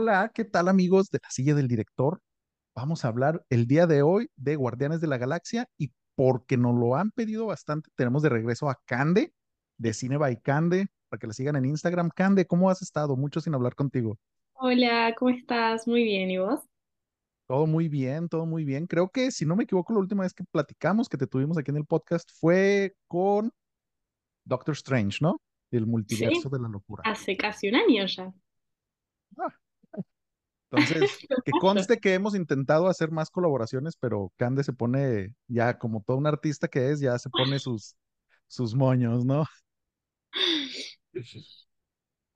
[0.00, 2.20] Hola, ¿qué tal amigos de la silla del director?
[2.72, 6.76] Vamos a hablar el día de hoy de Guardianes de la Galaxia y porque nos
[6.76, 9.32] lo han pedido bastante, tenemos de regreso a Cande
[9.76, 12.10] de Cine by Cande para que la sigan en Instagram.
[12.14, 13.16] Cande, ¿cómo has estado?
[13.16, 14.16] Mucho sin hablar contigo.
[14.52, 15.88] Hola, ¿cómo estás?
[15.88, 16.60] Muy bien, ¿y vos?
[17.48, 18.86] Todo muy bien, todo muy bien.
[18.86, 21.72] Creo que, si no me equivoco, la última vez que platicamos, que te tuvimos aquí
[21.72, 23.50] en el podcast, fue con
[24.44, 25.42] Doctor Strange, ¿no?
[25.72, 27.02] El multiverso Sí, de la locura.
[27.04, 28.32] hace casi un año ya.
[29.38, 29.52] Ah,
[30.70, 36.02] Entonces, que conste que hemos intentado hacer más colaboraciones, pero Cande se pone ya como
[36.06, 37.96] todo un artista que es, ya se pone sus,
[38.46, 39.44] sus moños, ¿no?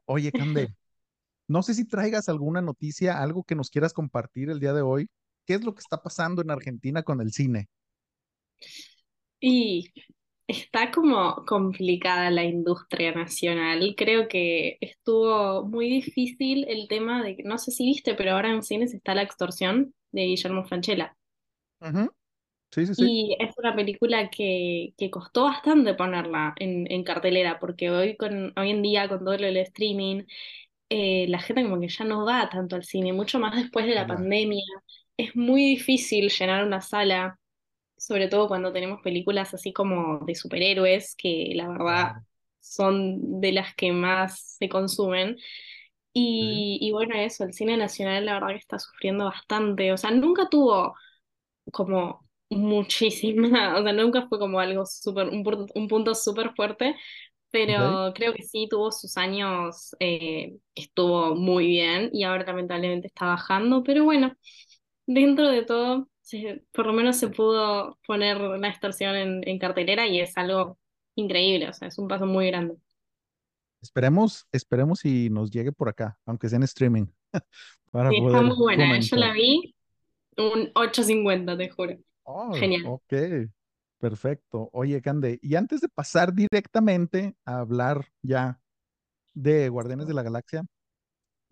[0.06, 0.68] Oye, Cande,
[1.48, 5.08] no sé si traigas alguna noticia, algo que nos quieras compartir el día de hoy.
[5.44, 7.69] ¿Qué es lo que está pasando en Argentina con el cine?
[9.41, 9.92] Y
[10.53, 13.95] está como complicada la industria nacional.
[13.97, 18.50] Creo que estuvo muy difícil el tema de, que- no sé si viste, pero ahora
[18.53, 21.17] en cines está La extorsión de Guillermo Francella.
[21.80, 22.08] Ujú,
[22.73, 23.11] Sí, sí, sí.
[23.14, 28.53] Y es una película que, que costó bastante ponerla en, en cartelera, porque hoy, con,
[28.56, 30.25] hoy en día con todo lo del streaming
[30.91, 33.95] eh, la gente como que ya no va tanto al cine, mucho más después de
[33.97, 34.64] la pandemia.
[35.17, 37.39] Es muy difícil llenar una sala,
[38.06, 42.12] sobre todo cuando tenemos películas así como de superhéroes, que la verdad
[42.61, 45.36] son de las que más se consumen.
[46.39, 49.92] Sí, Y, y bueno, eso, el cine nacional la verdad que está sufriendo bastante.
[49.92, 50.95] O sea, nunca tuvo
[51.73, 56.97] como muchísima, o sea, nunca fue como algo súper, un, punto- un punto súper fuerte,
[57.50, 63.27] pero creo que sí tuvo sus años, eh, estuvo muy bien y ahora lamentablemente está
[63.27, 64.34] bajando, pero bueno,
[65.06, 66.08] dentro de todo,
[66.41, 70.79] se- por lo menos se pudo poner la extorsión en, en cartelera y es algo
[71.17, 72.77] increíble, o sea, es un paso muy grande.
[73.81, 77.07] Esperemos, esperemos y nos llegue por acá, aunque sea en streaming,
[77.91, 79.01] para Sí, está muy poder buena, ¿eh?
[79.03, 79.75] Yo la vi
[80.39, 81.98] un ocho cincuenta te juro.
[82.25, 82.83] Oh, Genial.
[82.83, 83.13] ok,
[83.99, 84.70] perfecto.
[84.73, 88.61] Oye, Cande, y antes de pasar directamente a hablar ya
[89.35, 90.64] de Guardianes de la Galaxia,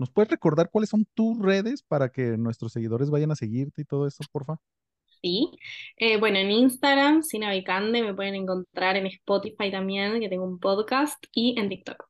[0.00, 3.84] ¿nos puedes recordar cuáles son tus redes para que nuestros seguidores vayan a seguirte y
[3.84, 4.56] todo eso, porfa?
[5.20, 5.50] Sí.
[5.98, 10.58] Eh, bueno, en Instagram, Sina Vicande, me pueden encontrar en Spotify también, que tengo un
[10.58, 12.02] podcast, y en TikTok.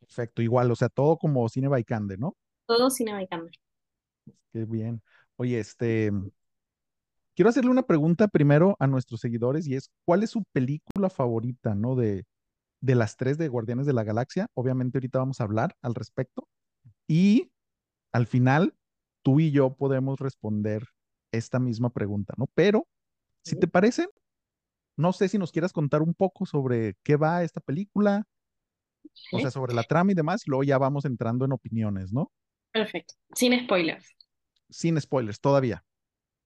[0.00, 2.36] Perfecto, igual, o sea, todo como Cine by Cande, ¿no?
[2.66, 3.52] Todo Sina Vicande.
[4.52, 5.00] Qué bien.
[5.36, 6.10] Oye, este,
[7.36, 11.76] quiero hacerle una pregunta primero a nuestros seguidores y es, ¿cuál es su película favorita,
[11.76, 11.94] ¿no?
[11.94, 12.24] De,
[12.80, 14.48] de las tres de Guardianes de la Galaxia.
[14.54, 16.48] Obviamente ahorita vamos a hablar al respecto.
[17.06, 17.50] Y
[18.12, 18.74] al final,
[19.22, 20.84] tú y yo podemos responder
[21.32, 22.46] esta misma pregunta, ¿no?
[22.54, 22.86] Pero,
[23.42, 24.08] si te parece,
[24.96, 28.26] no sé si nos quieras contar un poco sobre qué va esta película,
[29.32, 32.30] o sea, sobre la trama y demás, y luego ya vamos entrando en opiniones, ¿no?
[32.72, 33.14] Perfecto.
[33.34, 34.14] Sin spoilers.
[34.68, 35.84] Sin spoilers todavía.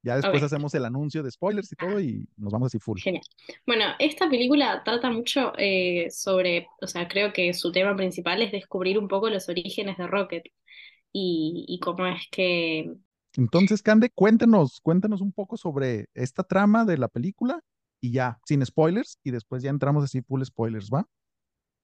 [0.03, 2.99] Ya después hacemos el anuncio de spoilers y todo y nos vamos así full.
[2.99, 3.23] Genial.
[3.67, 8.51] Bueno, esta película trata mucho eh, sobre, o sea, creo que su tema principal es
[8.51, 10.45] descubrir un poco los orígenes de Rocket
[11.13, 12.93] y, y cómo es que
[13.37, 17.61] Entonces, Cande, cuéntanos, cuéntanos un poco sobre esta trama de la película
[18.01, 21.07] y ya, sin spoilers, y después ya entramos así full spoilers, ¿va?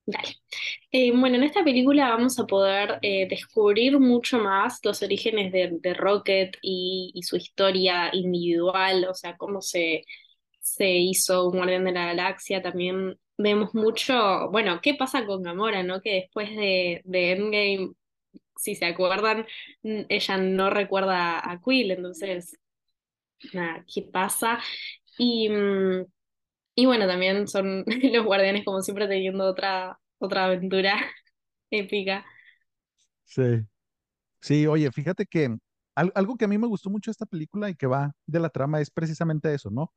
[0.07, 0.38] Dale.
[0.91, 5.95] Eh, bueno, en esta película vamos a poder eh, descubrir mucho más los orígenes de,
[5.95, 10.05] Rocket y, su historia individual, o sea, cómo se,
[10.61, 12.63] se hizo un Guardián de la Galaxia.
[12.63, 16.01] También vemos mucho, bueno, qué pasa con Gamora, ¿no?
[16.01, 17.93] Que después de, Endgame,
[18.57, 19.47] si se acuerdan,
[19.83, 22.59] ella no recuerda a Quill, entonces,
[23.53, 24.61] nada, ¿qué pasa?
[25.19, 26.07] Y, mm,
[26.77, 30.97] y bueno, también son los guardianes como siempre teniendo otra, otra aventura
[31.71, 32.25] épica.
[33.25, 33.67] Sí.
[34.41, 35.57] Sí, oye, fíjate que
[35.97, 38.41] al- algo que a mí me gustó mucho de esta película y que va de
[38.41, 39.93] la trama es precisamente eso, ¿no?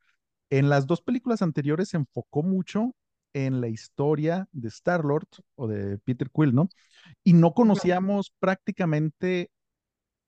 [0.50, 2.96] En las dos películas anteriores se enfocó mucho
[3.34, 6.70] en la historia de Star-Lord o de Peter Quill, ¿no?
[7.24, 9.52] Y no conocíamos prácticamente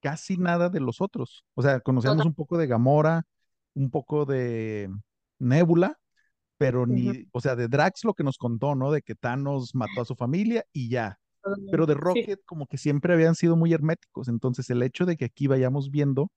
[0.01, 1.45] casi nada de los otros.
[1.55, 3.25] O sea, conocíamos un poco de Gamora,
[3.75, 4.89] un poco de
[5.39, 5.99] Nebula,
[6.63, 8.89] pero ni, o sea, de Drax lo que nos contó, ¿no?
[8.89, 11.19] De que Thanos mató a su familia y ya.
[11.69, 11.93] Pero de.
[11.93, 11.99] Sí.
[11.99, 14.29] Rocket como que siempre habían sido muy herméticos.
[14.29, 16.31] Entonces el hecho de que aquí vayamos viendo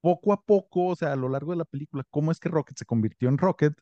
[0.00, 2.78] poco a poco, o sea, a lo largo de la película, cómo es que Rocket
[2.78, 3.74] se convirtió en Rocket,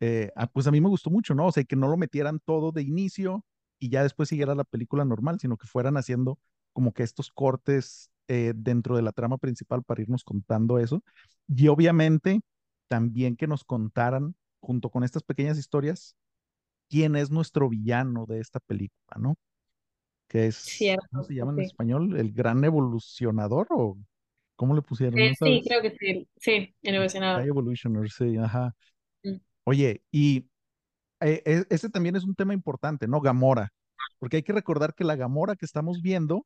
[0.00, 1.46] eh, ah, pues a mí me gustó mucho, ¿no?
[1.46, 3.44] O sea, que no lo metieran todo de inicio
[3.78, 6.40] y ya después siguiera la película normal, sino que fueran haciendo
[6.72, 11.04] como que estos cortes eh, dentro de la trama principal para irnos contando eso.
[11.46, 12.40] Y obviamente
[12.92, 16.14] también que nos contaran, junto con estas pequeñas historias,
[16.90, 19.34] quién es nuestro villano de esta película, ¿no?
[20.28, 22.18] que es, ¿cómo Cierto, se llama en español?
[22.18, 23.96] ¿El gran evolucionador o
[24.56, 25.20] cómo le pusieron?
[25.20, 26.28] Eh, ¿No sí, creo que sí.
[26.38, 27.46] Sí, el evolucionador.
[27.46, 28.74] Evolutioner, sí, ajá.
[29.24, 29.36] Mm.
[29.64, 30.48] Oye, y
[31.20, 33.22] eh, e- ese también es un tema importante, ¿no?
[33.22, 33.72] Gamora,
[34.18, 36.44] porque hay que recordar que la Gamora que estamos viendo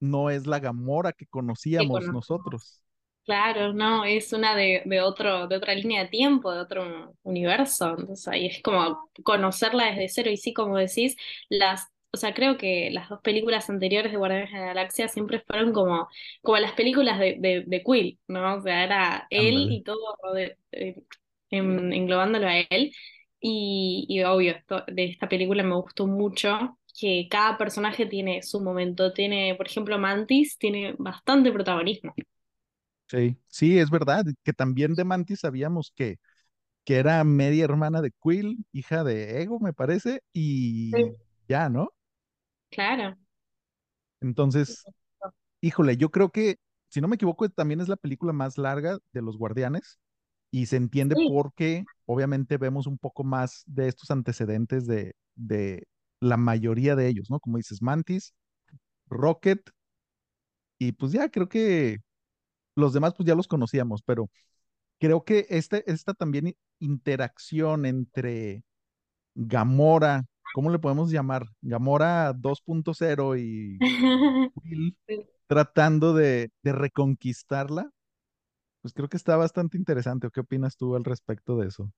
[0.00, 2.82] no es la Gamora que conocíamos nosotros.
[3.28, 7.90] Claro, no, es una de, de otro, de otra línea de tiempo, de otro universo.
[7.98, 10.30] Entonces ahí es como conocerla desde cero.
[10.30, 11.14] Y sí, como decís,
[11.50, 15.40] las, o sea, creo que las dos películas anteriores de Guardianes de la Galaxia siempre
[15.40, 16.08] fueron como,
[16.40, 18.54] como las películas de, de, de Quill, ¿no?
[18.56, 19.98] O sea, era él y todo
[20.72, 21.02] eh,
[21.50, 22.92] en- englobándolo a él.
[23.40, 28.60] Y, y obvio, esto, de esta película me gustó mucho que cada personaje tiene su
[28.62, 29.12] momento.
[29.12, 32.14] Tiene, por ejemplo, Mantis tiene bastante protagonismo.
[33.08, 36.18] Sí, sí, es verdad, que también de Mantis sabíamos que,
[36.84, 41.16] que era media hermana de Quill, hija de Ego, me parece, y Sí.
[41.48, 41.90] ya, ¿no?
[42.70, 43.18] Claro.
[44.20, 44.88] Entonces,
[45.60, 46.58] híjole, yo creo que,
[46.88, 49.98] si no me equivoco, también es la película más larga de los Guardianes
[50.52, 51.28] y se entiende Sí.
[51.28, 55.86] porque obviamente vemos un poco más de estos antecedentes de, de
[56.20, 57.40] la mayoría de ellos, ¿no?
[57.40, 58.34] Como dices, Mantis,
[59.08, 59.70] Rocket,
[60.78, 61.98] y pues ya creo que
[62.78, 64.30] los demás pues ya los conocíamos, pero
[65.00, 68.64] creo que este, esta también interacción entre
[69.34, 71.46] Gamora, ¿cómo le podemos llamar?
[71.62, 73.80] Gamora 2.0 y
[74.62, 74.96] Quill
[75.48, 77.90] tratando de, de reconquistarla,
[78.82, 80.26] pues creo que está bastante interesante.
[80.28, 81.92] ¿O qué opinas tú al respecto de eso?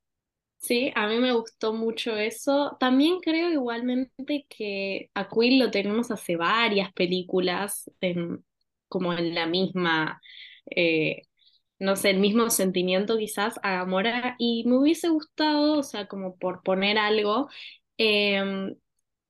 [0.59, 2.77] Sí, a mí me gustó mucho eso.
[2.79, 8.45] También creo igualmente que a Quill lo tenemos hace varias películas, en-
[8.89, 10.21] como en la misma,
[10.77, 11.23] eh,
[11.79, 14.37] no sé, el mismo sentimiento quizás a Gamora.
[14.39, 17.49] Y me hubiese gustado, o sea, como por poner algo,
[17.99, 18.77] em,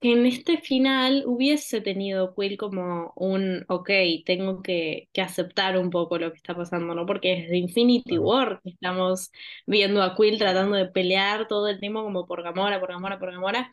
[0.00, 3.90] que en este final hubiese tenido Quill como un, ok,
[4.24, 7.04] tengo que, que aceptar un poco lo que está pasando, ¿no?
[7.06, 8.22] Porque desde Infinity Claro.
[8.22, 9.30] War que estamos
[9.66, 13.30] viendo a Quill tratando de pelear todo el tiempo como por Gamora, por Gamora, por
[13.32, 13.70] Gamora.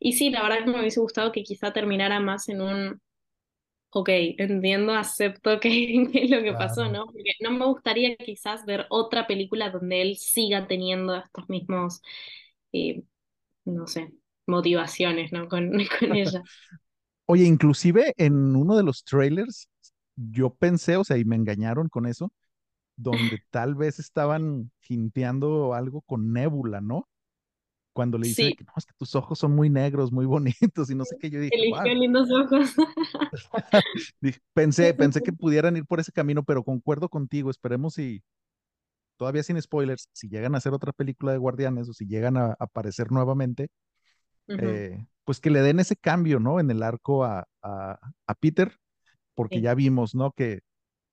[0.00, 3.00] Y sí, la verdad que me hubiese gustado que quizá terminara más en un,
[3.90, 4.08] ok,
[4.38, 5.68] entiendo, acepto que,
[6.12, 6.90] que es lo que pasó.
[6.90, 7.06] ¿no?
[7.06, 12.02] Porque no me gustaría quizás ver otra película donde él siga teniendo estos mismos,
[12.72, 13.02] eh,
[13.64, 14.12] no sé,
[14.46, 15.48] motivaciones, ¿no?
[15.48, 15.70] Con,
[16.00, 16.42] con ella.
[17.26, 19.68] Oye, inclusive en uno de los trailers,
[20.16, 22.32] yo pensé, o sea, y me engañaron con eso,
[22.96, 27.08] donde tal vez estaban hinteando algo con Nebula, ¿no?
[27.98, 30.88] Cuando le dice Sí, que no, es que tus ojos son muy negros, muy bonitos
[30.88, 32.76] y no sé qué, yo dije, wow, eligió lindos ojos.
[34.54, 38.22] Pensé, pensé que pudieran ir por ese camino, pero concuerdo contigo, esperemos si,
[39.16, 42.50] todavía sin spoilers, si llegan a hacer otra película de Guardianes o si llegan a,
[42.50, 43.66] a aparecer nuevamente,
[44.46, 46.60] eh, pues que le den ese cambio, ¿no?
[46.60, 47.98] En el arco a, a,
[48.28, 48.76] a Peter,
[49.34, 50.30] porque sí, ya vimos, ¿no?
[50.30, 50.60] Que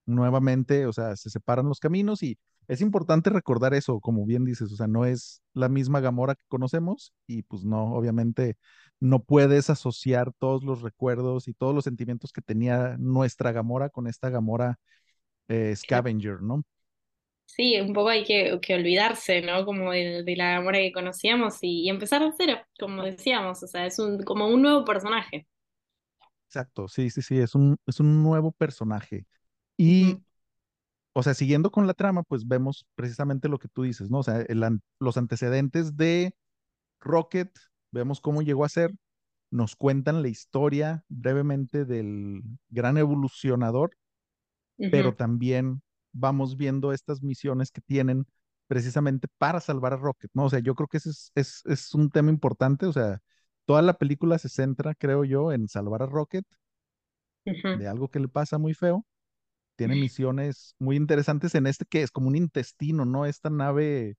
[0.05, 4.71] nuevamente, o sea, se separan los caminos y es importante recordar eso, como bien dices,
[4.71, 8.57] o sea, no es la misma Gamora que conocemos y pues no, obviamente
[8.99, 14.07] no puedes asociar todos los recuerdos y todos los sentimientos que tenía nuestra Gamora con
[14.07, 14.77] esta Gamora
[15.49, 15.75] eh.
[15.75, 16.63] Scavenger, ¿no?
[17.45, 19.65] Sí, un poco hay que, que olvidarse, ¿no?
[19.65, 23.67] Como de, de la Gamora que conocíamos y, y empezar de cero, como decíamos, o
[23.67, 25.47] sea, es un, como un nuevo personaje.
[26.47, 29.25] Exacto, sí, sí, sí, es un, es un nuevo personaje.
[29.77, 30.24] Y, Ujú,
[31.17, 34.19] o sea, siguiendo con la trama, pues vemos precisamente lo que tú dices, ¿no?
[34.19, 36.35] O sea, el los antecedentes de
[37.01, 37.51] Rocket,
[37.91, 38.93] vemos cómo llegó a ser,
[39.51, 43.91] nos cuentan la historia brevemente del gran evolucionador,
[44.89, 45.81] pero también
[46.13, 48.25] vamos viendo estas misiones que tienen
[48.67, 50.45] precisamente para salvar a Rocket, ¿no?
[50.45, 53.19] O sea, yo creo que ese es, es, es un tema importante, o sea,
[53.65, 56.45] toda la película se centra, creo yo, en salvar a Rocket
[57.73, 59.05] de algo que le pasa muy feo.
[59.75, 63.25] Tiene misiones muy interesantes en este que es como un intestino, ¿no?
[63.25, 64.15] Esta nave,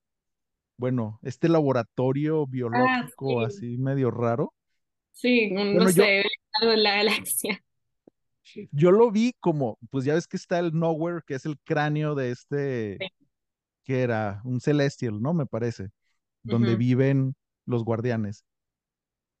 [0.77, 4.53] bueno, este laboratorio Ah, biológico sí, así medio raro.
[5.11, 6.23] sí, no Bueno, yo, sé,
[6.61, 7.63] algo en la galaxia.
[8.71, 12.15] Yo lo vi como, pues ya ves que está el Nowhere, que es el cráneo
[12.15, 13.07] de este, Sí,
[13.83, 15.33] que era un Celestial, ¿no?
[15.33, 15.89] Me parece,
[16.43, 17.35] donde viven
[17.65, 18.45] los guardianes.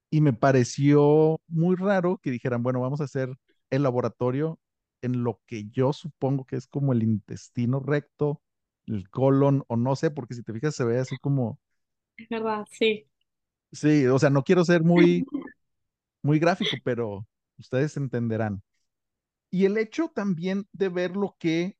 [0.09, 3.29] Y me pareció muy raro que dijeran, bueno, vamos a hacer
[3.69, 4.57] el laboratorio
[5.01, 8.41] en lo que yo supongo que es como el intestino recto,
[8.87, 11.59] el colon, o no sé, porque si te fijas se ve así como,
[12.17, 13.07] Es verdad, sí.
[13.71, 15.27] sí, o sea, no quiero ser muy,
[16.23, 17.27] muy gráfico, pero
[17.57, 18.63] ustedes entenderán.
[19.51, 21.77] Y el hecho también de ver lo que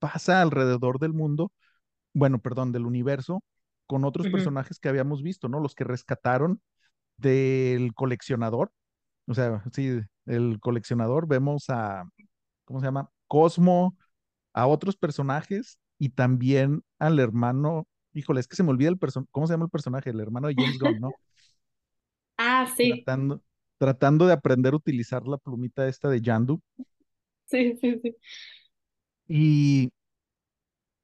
[0.00, 1.52] pasa alrededor del mundo
[2.14, 3.42] bueno, perdón, del universo
[3.86, 5.60] con otros personajes que habíamos visto, ¿no?
[5.60, 6.60] Los que rescataron
[7.16, 8.72] del coleccionador,
[9.26, 12.04] O sea, sí, el coleccionador, vemos a,
[12.64, 13.10] ¿cómo se llama?
[13.28, 13.96] Cosmo,
[14.54, 19.30] a otros personajes y también al hermano, híjole, es que se me olvida el personaje,
[19.32, 20.10] ¿cómo se llama el personaje?
[20.10, 21.16] El hermano de James Gunn, ¿no?
[22.38, 23.42] Ah, sí, Tratando,
[23.78, 26.60] tratando de aprender a utilizar la plumita esta de Yandu.
[27.46, 28.16] sí, sí, sí.
[29.28, 29.90] Y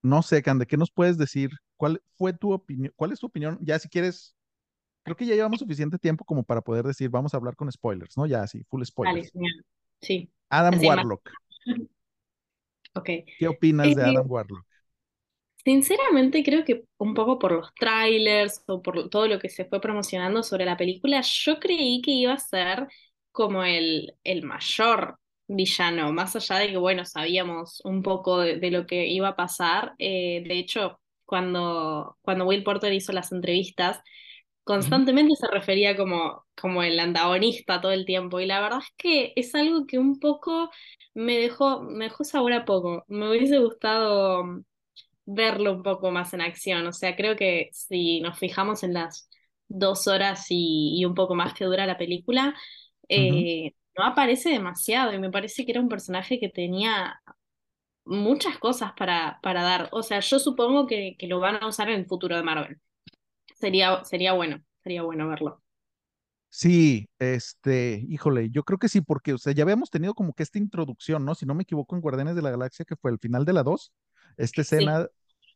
[0.02, 1.50] no sé, Cande, ¿qué nos puedes decir?
[1.76, 2.92] ¿Cuál fue tu opinión?
[2.96, 3.58] ¿Cuál es tu opinión?
[3.62, 4.34] Ya si quieres,
[5.08, 8.16] creo que ya llevamos suficiente tiempo como para poder decir, vamos a hablar con spoilers,
[8.16, 8.26] ¿no?
[8.26, 9.32] Ya así, full spoilers.
[10.00, 11.06] Sí, Adam así más.
[11.06, 11.30] Warlock,
[12.94, 13.08] Ok.
[13.36, 14.64] ¿qué opinas de Eh, Adam Warlock?
[15.64, 19.80] Sinceramente creo que un poco por los trailers o por todo lo que se fue
[19.80, 22.86] promocionando sobre la película, yo creí que iba a ser
[23.32, 28.70] como el, el mayor villano, más allá de que, bueno, sabíamos un poco de, de
[28.70, 29.94] lo que iba a pasar.
[29.98, 34.00] Eh, de hecho, cuando, cuando Will Porter hizo las entrevistas.
[34.68, 38.40] Constantemente se refería como, como el antagonista todo el tiempo.
[38.40, 40.70] Y la verdad es que es algo que un poco
[41.14, 43.04] me dejó, me dejó sabor a poco.
[43.08, 44.44] Me hubiese gustado
[45.26, 46.86] verlo un poco más en acción.
[46.86, 49.28] O sea, creo que si nos fijamos en las
[49.68, 52.54] dos horas y, y un poco más que dura la película,
[53.08, 57.20] eh, no aparece demasiado y me parece que era un personaje que tenía
[58.04, 59.88] muchas cosas para, para dar.
[59.92, 62.80] O sea, yo supongo que, que lo van a usar en el futuro de Marvel.
[63.58, 65.62] Sería, sería bueno, sería bueno verlo.
[66.50, 70.42] Sí, este, híjole, yo creo que sí, porque, o sea, ya habíamos tenido como que
[70.42, 71.34] esta introducción, ¿no?
[71.34, 73.62] Si no me equivoco, en Guardianes de la Galaxia, que fue el final de la
[73.62, 73.92] 2,
[74.38, 74.62] esta Sí.
[74.62, 75.06] escena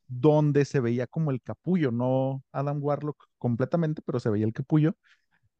[0.09, 4.97] donde se veía como el capullo, no Adam Warlock completamente, pero se veía el capullo.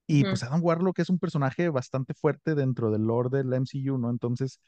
[0.07, 4.11] Y pues Adam Warlock es un personaje bastante fuerte dentro del lore del MCU, ¿no?
[4.11, 4.61] Entonces,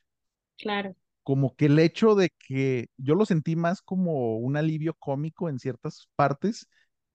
[0.56, 0.94] claro.
[1.22, 5.58] como que el hecho de que yo lo sentí más como un alivio cómico en
[5.58, 6.68] ciertas partes,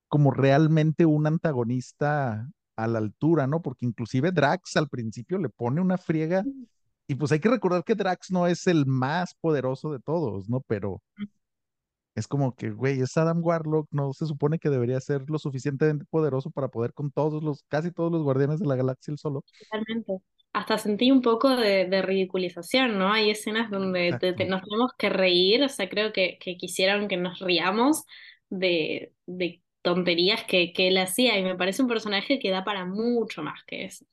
[0.10, 3.62] como realmente un antagonista a la altura, ¿no?
[3.62, 6.44] Porque inclusive Drax al principio le pone una friega
[7.08, 10.62] y pues hay que recordar que Drax no es el más poderoso de todos, ¿no?
[10.68, 11.02] Pero
[12.16, 16.06] es como que, güey, es Adam Warlock, no se supone que debería ser lo suficientemente
[16.10, 19.44] poderoso para poder con todos los, casi todos los guardianes de la galaxia él solo.
[19.70, 20.18] Totalmente.
[20.52, 23.14] Hasta sentí un poco de, de ridiculización, ¿no?
[23.14, 27.08] Hay escenas donde te- te- nos tenemos que reír, o sea, creo que, que quisieron
[27.08, 28.04] que nos riamos
[28.50, 32.86] de, de tonterías que, que él hacía, y me parece un personaje que da para
[32.86, 34.06] mucho más que eso.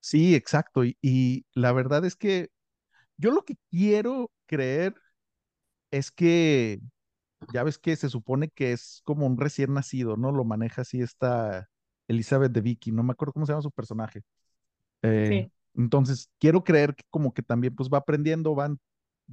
[0.00, 0.84] Sí, exacto.
[0.84, 2.48] Y, y la verdad es que
[3.18, 4.94] yo lo que quiero creer
[5.90, 6.80] es que,
[7.54, 10.32] ya ves que se supone que es como un recién nacido, ¿no?
[10.32, 11.68] Lo maneja así esta
[12.08, 14.22] Elizabeth de Vicky, no me acuerdo cómo se llama su personaje.
[15.02, 18.78] Eh, Sí, entonces, quiero creer que como que también pues va aprendiendo, van,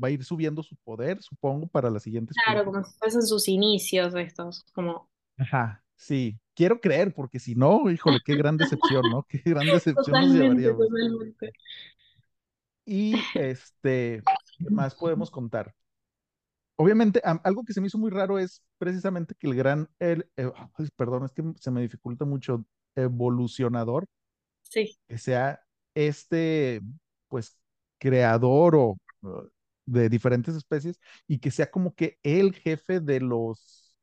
[0.02, 2.66] va a ir subiendo su poder, supongo, para las siguientes claro, películas.
[2.66, 5.10] como si fuesen sus inicios estos, como...
[5.38, 9.24] Ajá, sí, quiero creer, porque si no, híjole, qué gran decepción, ¿no?
[9.24, 10.90] Qué gran decepción nos Totalmente, llevaríamos.
[10.90, 11.54] totalmente.
[12.86, 14.24] Y este,
[14.58, 15.76] ¿qué más podemos contar?
[16.76, 20.30] Obviamente, am- algo que se me hizo muy raro es precisamente que el gran, el,
[20.38, 20.52] eh,
[20.96, 24.08] perdón, es que se me dificulta mucho, evolucionador,
[24.64, 25.62] Sí, que sea
[25.96, 26.82] este,
[27.28, 27.58] pues,
[28.00, 28.98] creador o
[29.92, 33.96] de diferentes especies y que sea como que el jefe de los,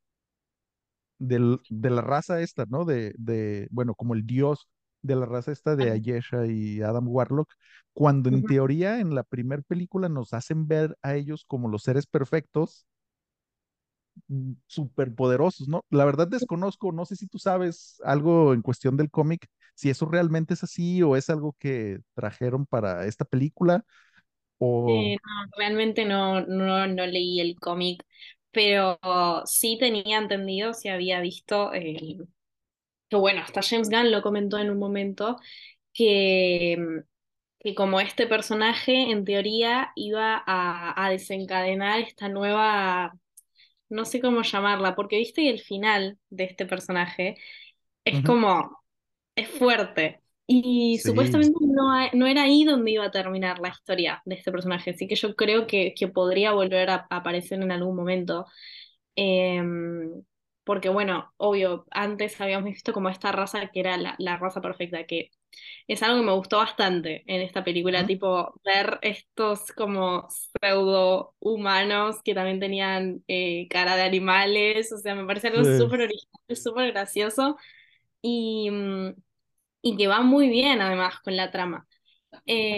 [1.18, 2.84] del- de la raza esta, ¿no?
[2.84, 4.68] De, de, bueno, como el dios
[5.02, 5.90] de la raza esta de.
[5.90, 7.52] Ayesha y Adam Warlock,
[7.92, 12.06] cuando en teoría en la primera película nos hacen ver a ellos como los seres
[12.06, 12.86] perfectos
[14.28, 15.84] mm, superpoderosos, ¿no?
[15.90, 20.06] La verdad desconozco, no sé si tú sabes algo en cuestión del cómic, si eso
[20.06, 23.84] realmente es así o es algo que trajeron para esta película
[24.58, 24.68] o...
[24.86, 28.04] Eh, no, realmente no, no, no leí el cómic,
[28.50, 28.98] pero
[29.46, 32.16] sí tenía entendido, si había visto, eh,
[33.08, 35.38] que bueno, hasta James Gunn lo comentó en un momento,
[35.94, 36.78] que,
[37.60, 43.14] que como este personaje en teoría iba a, a desencadenar esta nueva,
[43.90, 47.36] no sé cómo llamarla, porque viste que el final de este personaje
[48.04, 48.82] es como
[49.36, 50.22] es fuerte.
[50.50, 54.50] Y Sí, supuestamente no, no era ahí donde iba a terminar la historia de este
[54.52, 58.46] personaje, así que yo creo que, que podría volver a, a aparecer en algún momento.
[59.16, 59.62] Eh,
[60.64, 65.04] porque bueno, obvio, antes habíamos visto como esta raza que era la, la raza perfecta,
[65.06, 65.30] que
[65.88, 71.34] es algo que me gustó bastante en esta película, ujú, tipo ver estos como pseudo
[71.40, 76.02] humanos que también tenían eh, cara de animales, o sea, me parece algo sí, súper
[76.02, 77.56] original, súper gracioso.
[78.22, 79.14] Y, mm,
[79.82, 81.86] y que va muy bien además con la trama.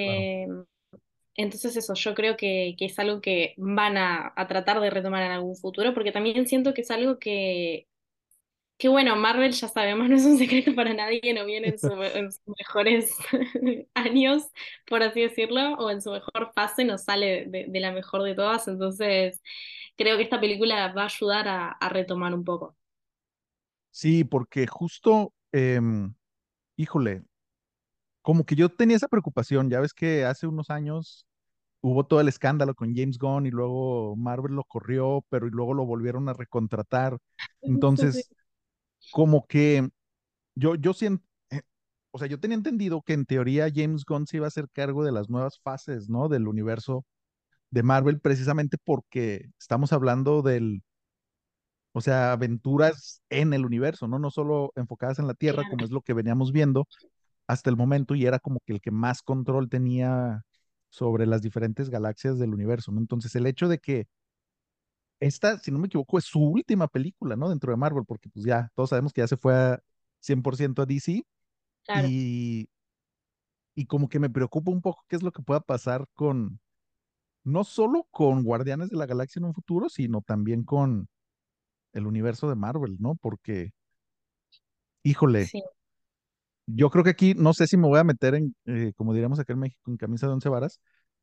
[0.02, 0.26] claro.
[0.26, 0.46] Eh,
[1.36, 5.22] entonces eso, yo creo que, que es algo que van a, a tratar de retomar
[5.24, 7.88] en algún futuro, porque también siento que es algo que,
[8.78, 11.92] que bueno, Marvel ya sabemos, no es un secreto para nadie, no viene en, su-
[12.02, 13.12] en sus mejores
[13.94, 14.44] años,
[14.86, 18.34] por así decirlo, o en su mejor fase, no sale de, de la mejor de
[18.34, 19.42] todas, entonces
[19.96, 22.76] creo que esta película va a ayudar a, a retomar un poco.
[23.90, 26.14] Sí, porque justo, em,
[26.80, 27.22] híjole,
[28.22, 31.26] como que yo tenía esa preocupación, ya ves que hace unos años
[31.82, 35.74] hubo todo el escándalo con James Gunn y luego Marvel lo corrió, pero y luego
[35.74, 37.18] lo volvieron a recontratar.
[37.62, 38.30] Entonces,
[39.12, 39.88] como que
[40.54, 41.24] yo, yo siento,
[42.12, 45.04] o sea, yo tenía entendido que en teoría James Gunn se iba a hacer cargo
[45.04, 46.28] de las nuevas fases, ¿no?
[46.28, 47.04] Del universo
[47.70, 50.82] de Marvel, precisamente porque estamos hablando del,
[51.92, 54.18] o sea, aventuras en el universo, ¿no?
[54.18, 56.86] No solo enfocadas en la Tierra, como es lo que veníamos viendo
[57.46, 60.42] hasta el momento, y era como que el que más control tenía
[60.88, 63.00] sobre las diferentes galaxias del universo, ¿no?
[63.00, 64.06] Entonces, el hecho de que
[65.20, 67.48] esta, si no me equivoco, es su última película, ¿no?
[67.48, 69.80] Dentro de Marvel, porque pues ya todos sabemos que ya se fue a
[70.20, 71.22] 100% a DC
[71.84, 72.68] claro, y,
[73.74, 76.60] y como que me preocupa un poco qué es lo que pueda pasar con,
[77.44, 81.08] no solo con Guardianes de la Galaxia en un futuro, sino también con
[81.92, 83.16] el universo de Marvel, ¿no?
[83.16, 83.70] Porque,
[85.02, 85.62] híjole, sí.
[86.66, 89.38] yo creo que aquí, no sé si me voy a meter en, eh, como diríamos
[89.40, 90.80] acá en México, en camisa de once varas,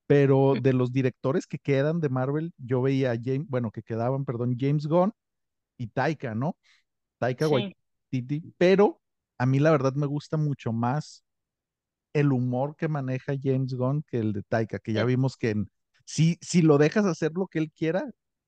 [0.08, 4.26] pero de los directores que quedan de Marvel, yo veía a James, bueno, que quedaban,
[4.26, 5.14] perdón, James Gunn
[5.78, 6.58] y Taika, ¿no?
[7.20, 7.76] Taika Sí,
[8.12, 9.02] Waititi, pero
[9.38, 11.24] a mí la verdad me gusta mucho más
[12.14, 15.72] el humor que maneja James Gunn que el de Taika, que ya vimos que en-
[16.06, 18.04] si, si lo dejas hacer lo que él quiera,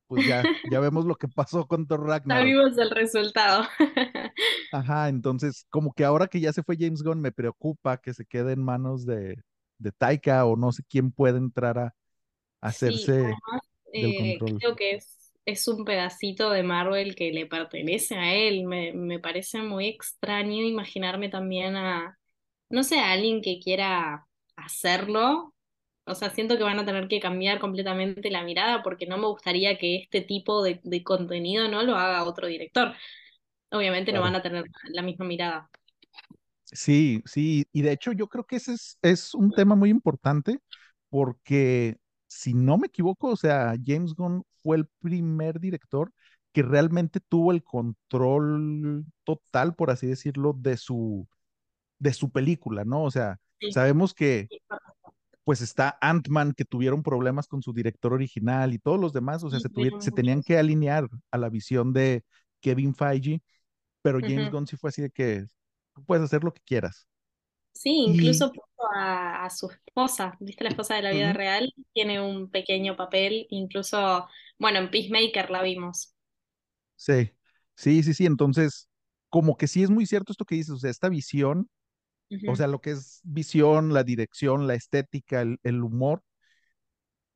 [0.09, 2.57] pues ya, ya vemos lo que pasó con Thor Ragnarok.
[2.57, 3.67] Sabemos el resultado.
[4.71, 8.25] Ajá, entonces como que ahora que ya se fue James Gunn, me preocupa que se
[8.25, 9.41] quede en manos de,
[9.79, 11.85] de Taika o no sé quién puede entrar a,
[12.61, 13.61] a Sí, hacerse además
[13.93, 18.65] eh, creo que es, es un pedacito de Marvel que le pertenece a él.
[18.65, 22.17] Me, me parece muy extraño imaginarme también a,
[22.69, 25.53] no sé, a alguien que quiera hacerlo.
[26.09, 29.27] O sea, siento que van a tener que cambiar completamente la mirada porque no me
[29.27, 32.93] gustaría que este tipo de, de contenido no lo haga otro director.
[33.71, 35.69] Obviamente no van a tener la misma mirada.
[36.71, 40.59] Sí, sí, y de hecho yo creo que ese es, es un tema muy importante
[41.09, 46.13] porque si no me equivoco, o sea, James Gunn fue el primer director
[46.51, 51.27] que realmente tuvo el control total, por así decirlo, de su,
[51.99, 53.03] de su película, ¿no?
[53.03, 54.51] O sea, Sí, sabemos que
[55.49, 59.49] pues está Ant-Man que tuvieron problemas con su director original y todos los demás, o
[59.51, 62.23] sea, sí, se, tuvi- tuvieron se tenían que alinear a la visión de
[62.61, 63.41] Kevin Feige,
[64.03, 64.51] pero James Ujú.
[64.51, 65.45] Gunn sí fue así de que
[65.95, 67.07] tú puedes hacer lo que quieras.
[67.71, 70.63] Sí, Y incluso puso a, a su esposa, ¿viste?
[70.65, 75.61] La esposa de la vida real tiene un pequeño papel, incluso, bueno, en Peacemaker la
[75.63, 76.13] vimos.
[76.95, 77.31] Sí,
[77.75, 78.25] sí, sí, sí.
[78.25, 78.87] Entonces,
[79.29, 81.69] como que sí es muy cierto esto que dices, o sea, esta visión,
[82.45, 86.23] o sea, lo que es visión, la dirección, la estética, el, el humor,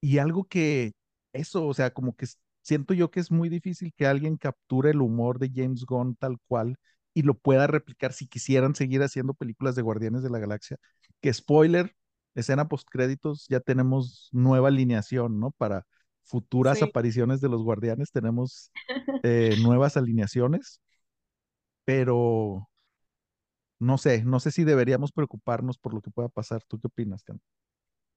[0.01, 0.93] y algo que
[1.33, 2.27] eso, o sea, como que
[2.61, 6.37] siento yo que es muy difícil que alguien capture el humor de James Gunn tal
[6.47, 6.77] cual
[7.13, 10.77] y lo pueda replicar si quisieran seguir haciendo películas de Guardianes de la Galaxia.
[11.21, 11.95] Que spoiler,
[12.35, 15.51] escena postcréditos, ya tenemos nueva alineación, ¿no?
[15.51, 15.85] Para
[16.23, 16.83] futuras Sí.
[16.83, 18.71] apariciones de los Guardianes tenemos
[19.23, 20.81] eh, nuevas alineaciones
[21.85, 22.69] pero
[23.83, 26.63] no sé, no sé si deberíamos preocuparnos por lo que pueda pasar.
[26.65, 27.39] ¿Tú qué opinas, Cam?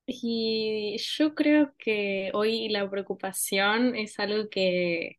[0.07, 5.19] Y yo creo que hoy la preocupación es algo que,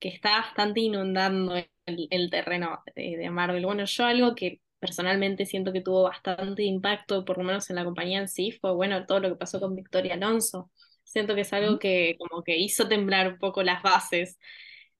[0.00, 3.66] que está bastante inundando el, el terreno de, de Marvel.
[3.66, 7.84] Bueno, yo algo que personalmente siento que tuvo bastante impacto, por lo menos en la
[7.84, 10.70] compañía en sí, fue bueno todo lo que pasó con Victoria Alonso.
[11.04, 14.38] Siento que es algo que como que hizo temblar un poco las bases.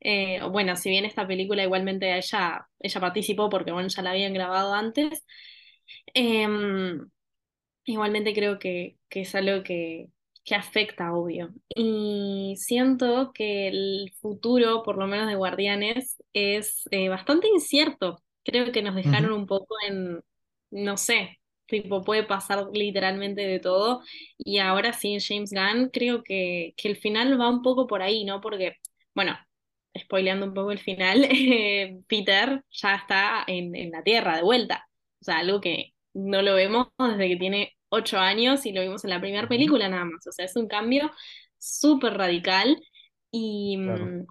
[0.01, 4.35] Eh, bueno, si bien esta película igualmente ella, ella participó porque bueno, ya la habían
[4.35, 5.25] grabado antes,
[6.15, 7.09] em,
[7.87, 10.09] Igualmente creo que, que es algo que,
[10.45, 11.51] que afecta, obvio.
[11.75, 18.23] Y siento que el futuro, por lo menos de Guardianes, es eh, bastante incierto.
[18.45, 20.21] Creo que nos dejaron un poco en,
[20.71, 24.03] no sé, tipo, puede pasar literalmente de todo.
[24.39, 28.03] Y ahora sí, en James Gunn, creo que, que el final va un poco por
[28.03, 28.41] ahí, ¿no?
[28.41, 28.75] Porque,
[29.15, 29.37] bueno,
[30.01, 34.89] spoileando un poco el final, eh, Peter ya está en, en la Tierra de vuelta.
[35.21, 39.05] O sea, algo que no lo vemos desde que tiene ocho años y lo vimos
[39.05, 40.27] en la primera película nada más.
[40.27, 41.11] O sea, es un cambio
[41.59, 42.81] súper radical
[43.31, 44.27] y, Claro,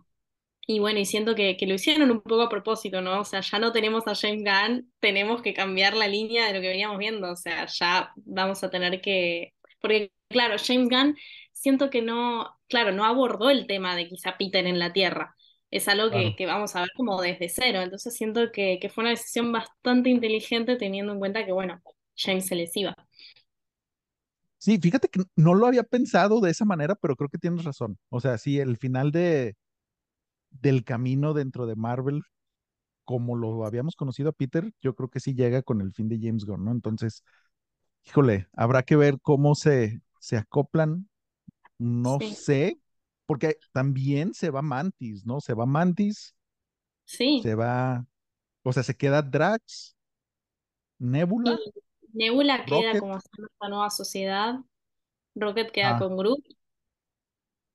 [0.69, 3.21] y bueno, y siento que, que lo hicieron un poco a propósito, ¿no?
[3.21, 6.61] O sea, ya no tenemos a James Gunn, tenemos que cambiar la línea de lo
[6.61, 7.31] que veníamos viendo.
[7.31, 9.53] O sea, ya vamos a tener que...
[9.79, 11.17] Porque, claro, James Gunn
[11.53, 15.36] siento que no, claro, no abordó el tema de quizá Peter en la Tierra.
[15.71, 16.37] Es algo que, Claro.
[16.37, 17.81] que vamos a ver como desde cero.
[17.81, 21.81] Entonces siento que, que fue una decisión bastante inteligente teniendo en cuenta que, bueno,
[22.17, 22.93] James se les iba.
[24.59, 27.97] Sí, fíjate que no lo había pensado de esa manera, pero creo que tienes razón.
[28.09, 29.55] O sea, sí, el final de,
[30.51, 32.23] del camino dentro de Marvel,
[33.05, 36.19] como lo habíamos conocido a Peter, yo creo que sí llega con el fin de
[36.21, 36.71] James Gunn, ¿no?
[36.71, 37.23] Entonces,
[38.05, 41.09] híjole, habrá que ver cómo se, se acoplan.
[41.79, 42.79] No Sí, sé,
[43.27, 45.41] porque también se va Mantis, ¿no?
[45.41, 46.35] Se va Mantis,
[47.05, 47.43] sí.
[47.43, 48.05] se va,
[48.63, 49.97] o sea, se queda Drax,
[50.99, 52.99] Nebula, Y Nebula queda Rocket.
[52.99, 54.55] como esta nueva sociedad,
[55.35, 56.45] Rocket queda Ah, con Groot,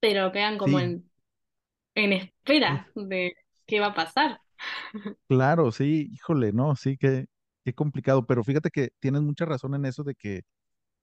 [0.01, 1.11] pero quedan como sí, en,
[1.97, 3.35] en espera de
[3.67, 4.41] qué va a pasar.
[5.29, 7.27] claro, sí, híjole, no, sí, qué,
[7.65, 10.43] qué complicado, pero fíjate que tienes mucha razón en eso de que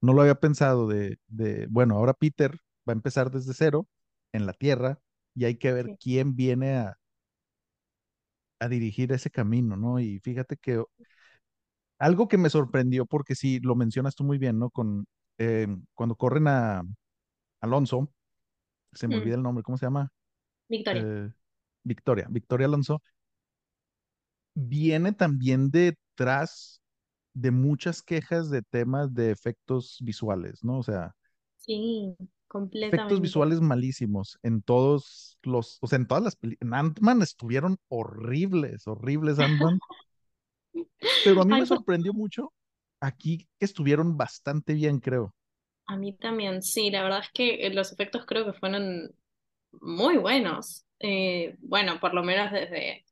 [0.02, 2.54] no lo había pensado de, de, bueno, ahora Peter
[2.90, 3.88] va a empezar desde cero
[4.34, 5.00] en la Tierra
[5.36, 6.98] y hay que ver Sí, quién viene a,
[8.60, 10.00] a dirigir ese camino, ¿no?
[10.00, 10.82] Y fíjate que
[12.00, 14.70] algo que me sorprendió, porque sí, lo mencionas tú muy bien, ¿no?
[14.70, 15.06] Con,
[15.38, 16.84] eh, cuando corren a
[17.62, 18.12] Alonso,
[18.94, 20.10] se me Mm, olvida el nombre, ¿cómo se llama?
[20.70, 21.06] Victoria.
[21.06, 21.30] Eh,
[21.84, 23.02] Victoria, Victoria Alonso,
[24.56, 26.82] viene también detrás
[27.34, 30.80] de muchas quejas de temas de efectos visuales, ¿no?
[30.80, 31.14] O sea,
[31.58, 32.16] Sí,
[32.82, 36.68] efectos visuales malísimos en todos los, o sea, en todas las películas.
[36.70, 39.82] En Ant-Man estuvieron horribles, horribles Ant-Man,
[41.24, 42.54] pero a mí Ay, me pues, sorprendió mucho
[43.02, 45.34] aquí que estuvieron bastante bien, creo.
[45.88, 49.12] a mí también, sí, la verdad es que eh, los efectos creo que fueron
[49.82, 50.86] muy buenos.
[51.00, 53.06] Eh, bueno, por lo menos desde,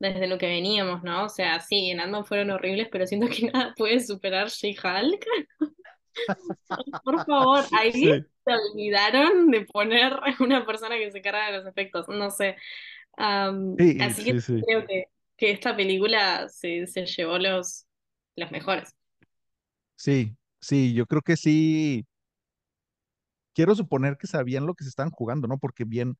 [0.00, 1.24] desde lo que veníamos, ¿no?
[1.26, 5.26] O sea, sí, en Ant-Man fueron horribles, pero siento que nada puede superar She-Hulk.
[7.04, 11.66] Por favor, ahí Sí, se olvidaron de poner una persona que se carga de los
[11.66, 12.56] efectos, no sé.
[13.78, 15.04] Sí, así que sí, creo que,
[15.36, 17.86] que esta película se, se llevó los,
[18.36, 18.94] los mejores.
[19.96, 22.06] sí, sí, yo creo que sí.
[23.54, 25.58] Quiero suponer que sabían lo que se están jugando, ¿no?
[25.58, 26.16] Porque bien,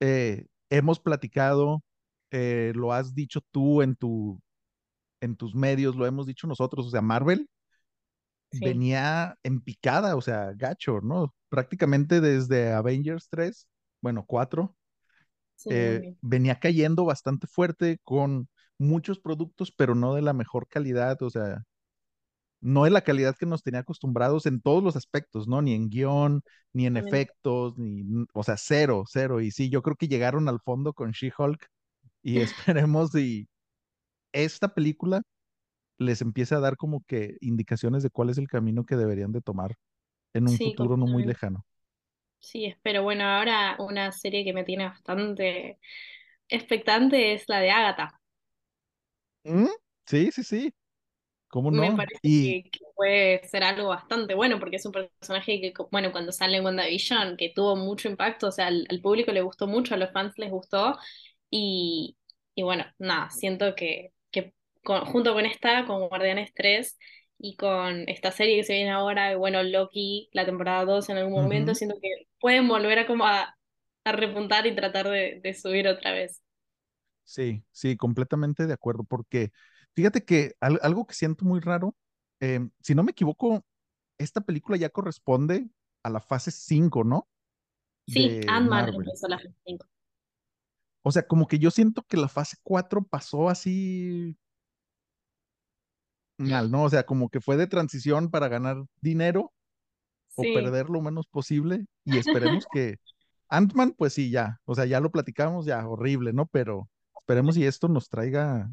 [0.00, 1.82] eh, hemos platicado,
[2.30, 4.40] eh, lo has dicho tú en tu,
[5.20, 7.48] en tus medios, lo hemos dicho nosotros, o sea, Marvel
[8.58, 11.34] Sí, venía en picada, o sea, gacho, ¿no?
[11.48, 13.68] Prácticamente desde Avengers 3,
[14.00, 14.76] bueno, 4,
[15.56, 21.20] sí, eh, venía cayendo bastante fuerte con muchos productos, pero no de la mejor calidad,
[21.22, 21.62] o sea,
[22.60, 25.62] no de la calidad que nos tenía acostumbrados en todos los aspectos, ¿no?
[25.62, 26.42] Ni en guion,
[26.72, 29.40] ni en efectos, ni, o sea, cero, cero.
[29.40, 31.68] Y sí, yo creo que llegaron al fondo con She-Hulk
[32.22, 32.40] y
[32.74, 33.48] esperemos y
[34.32, 35.22] esta película
[35.98, 39.42] les empiece a dar como que indicaciones de cuál es el camino que deberían de
[39.42, 39.76] tomar
[40.34, 41.64] en un Sí, futuro no muy lejano.
[42.38, 43.02] Sí, espero.
[43.02, 45.78] Bueno, ahora una serie que me tiene bastante
[46.48, 48.20] expectante es la de Agatha.
[49.44, 49.66] Mm,
[50.06, 50.74] Sí, sí, sí,
[51.48, 51.92] ¿cómo Me no?
[51.92, 56.12] parece Y, que, que puede ser algo bastante bueno porque es un personaje que, bueno,
[56.12, 59.66] cuando sale en WandaVision, que tuvo mucho impacto, o sea, al, al público le gustó
[59.66, 60.96] mucho, a los fans les gustó
[61.50, 62.16] y,
[62.54, 64.12] y bueno, nada, siento que
[64.86, 66.98] con- junto con esta, con Guardianes 3
[67.38, 71.18] y con esta serie que se viene ahora, y bueno, Loki, la temporada 2 en
[71.18, 73.56] algún momento, siento que pueden volver a como a,
[74.04, 76.42] a repuntar y tratar de, de subir otra vez.
[77.24, 79.52] sí, sí, completamente de acuerdo, porque
[79.94, 81.96] fíjate que al- algo que siento muy raro,
[82.40, 83.64] em, si no me equivoco,
[84.18, 85.68] esta película ya corresponde
[86.02, 87.28] a la fase 5, ¿no?
[88.08, 88.96] Sí, Ant-Man Marvel.
[88.96, 89.86] empezó la fase 5.
[91.02, 94.36] O sea, como que yo siento que la fase 4 pasó así
[96.38, 96.84] mal, ¿no?
[96.84, 99.52] O sea, como que fue de transición para ganar dinero
[100.34, 102.18] o perder lo menos posible y
[102.62, 102.98] esperemos que
[103.48, 106.46] Ant-Man, pues sí, ya, o sea, ya lo platicamos, ya, horrible, ¿no?
[106.46, 106.88] Pero
[107.20, 108.68] esperemos y esto nos traiga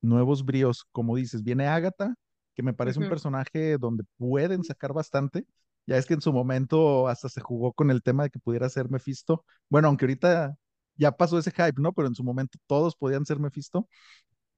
[0.00, 0.84] nuevos bríos.
[0.92, 2.14] Como dices, viene Agatha,
[2.54, 5.46] que me parece un personaje donde pueden sacar bastante.
[5.86, 8.68] Ya es que en su momento hasta se jugó con el tema de que pudiera
[8.68, 9.44] ser Mephisto.
[9.68, 10.56] Bueno, aunque ahorita
[10.96, 11.92] ya pasó ese hype, ¿no?
[11.92, 13.88] Pero en su momento todos podían ser Mephisto.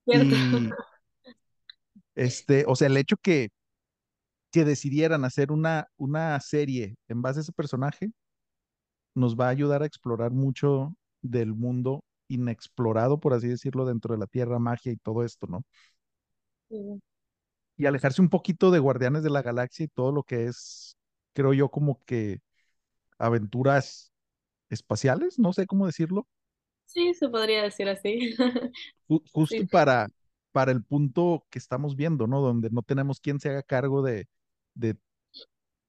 [0.06, 0.70] Y
[2.16, 3.50] este, o sea, el hecho que,
[4.52, 8.11] que decidieran hacer una, una serie en base a ese personaje
[9.14, 14.20] nos va a ayudar a explorar mucho del mundo inexplorado, por así decirlo, dentro de
[14.20, 15.62] la Tierra, magia y todo esto, ¿no?
[16.68, 17.00] Sí,
[17.76, 20.96] y alejarse un poquito de Guardianes de la Galaxia y todo lo que es,
[21.35, 22.40] creo yo, como que
[23.18, 24.12] aventuras
[24.70, 26.29] espaciales, no sé cómo decirlo,
[26.87, 28.35] Sí, se podría decir así.
[29.09, 30.09] ju- justo Sí, para,
[30.57, 32.40] para el punto que estamos viendo, ¿no?
[32.40, 34.27] Donde no tenemos quien se haga cargo de,
[34.73, 34.97] de-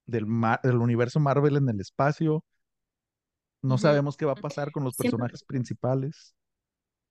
[0.06, 2.44] del, universo Marvel en el espacio.
[3.62, 6.36] No sabemos qué va a pasar con los Siento personajes principales.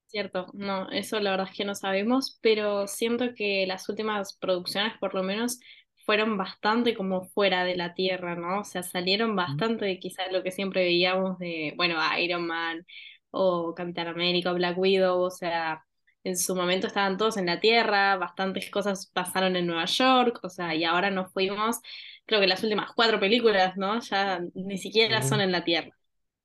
[0.09, 4.93] Cierto, no, eso la verdad es que no sabemos, pero siento que las últimas producciones
[5.01, 5.59] por lo menos
[6.05, 8.61] fueron bastante como fuera de la Tierra, ¿no?
[8.61, 12.85] O sea, salieron bastante de quizás lo que siempre veíamos de, bueno, Iron Man
[13.31, 15.83] o Capitán América o Black Widow, o sea,
[16.27, 20.51] en su momento estaban todos en la Tierra, bastantes cosas pasaron en Nueva York, o
[20.51, 21.79] sea, y ahora nos fuimos,
[22.27, 24.01] creo que las últimas cuatro películas, ¿no?
[24.01, 25.91] Ya ni siquiera son en la Tierra.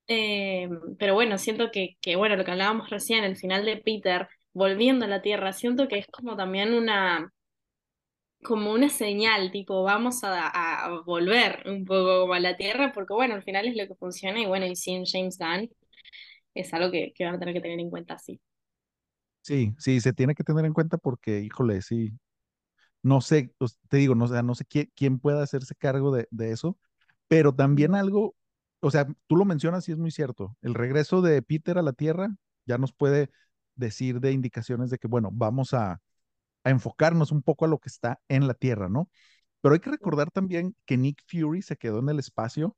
[0.08, 4.28] Eh, pero bueno, siento que, que, bueno, lo que hablábamos recién, el final de Peter,
[4.54, 7.32] volviendo a la Tierra, siento que es como también una,
[8.44, 10.48] como una señal, tipo, vamos a,
[10.86, 13.96] a volver un poco como a la Tierra, porque bueno, al final es lo que
[13.96, 15.70] funciona y bueno, y sin James Gunn
[16.56, 18.42] es algo que, que van a tener que tener en cuenta, sí.
[19.42, 22.12] Sí, sí, se tiene que tener en cuenta porque, híjole, sí,
[23.04, 26.12] no sé, pues, te digo, no, o sea, no sé quién, quién pueda hacerse cargo
[26.16, 26.78] de, de eso,
[27.28, 28.36] pero también algo,
[28.82, 31.94] o sea, tú lo mencionas y es muy cierto, el regreso de Peter a la
[31.94, 32.30] Tierra
[32.66, 33.32] ya nos puede
[33.76, 36.02] decir de indicaciones de que, bueno, vamos a,
[36.66, 39.10] a enfocarnos un poco a lo que está en la Tierra, ¿no?
[39.62, 42.78] Pero hay que recordar también que Nick Fury se quedó en el espacio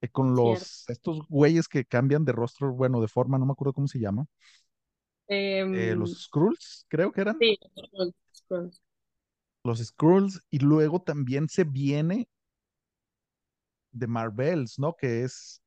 [0.00, 0.70] eh, con Cierto.
[0.70, 3.98] los, estos güeyes que cambian de rostro, bueno, de forma, no me acuerdo cómo se
[4.00, 4.26] llama,
[5.70, 8.80] eh, los Em, Skrulls, creo que eran, sí, Skrulls, Skrulls.
[9.64, 12.28] los Skrulls, y luego también se viene
[13.92, 14.94] de Marvels, ¿no?
[14.96, 15.60] Que es,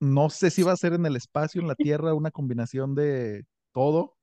[0.00, 3.44] no sé si va a ser en el espacio, en la Tierra, una combinación de
[3.72, 4.16] todo.